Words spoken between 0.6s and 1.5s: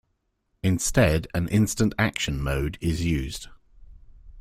Instead an